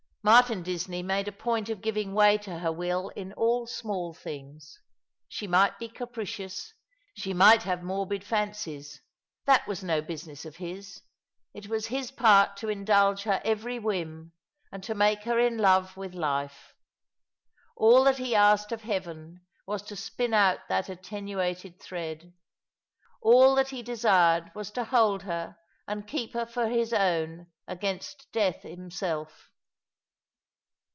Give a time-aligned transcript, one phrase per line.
[0.23, 4.77] Martin Disney made a point of giving way to her will in all small things.
[5.27, 6.75] She might be capricious,
[7.15, 9.01] she might have morbid fancies.
[9.45, 11.01] That was no business of his.
[11.55, 14.33] It was his part to indulge her every whim,
[14.71, 16.75] and to make her in love with life.'
[17.75, 22.31] All that he asked of Heaven was to spin out that attenuated thread.
[23.23, 25.57] All that he desired was to hold her]
[25.87, 29.47] and keep her for his own against Death himself.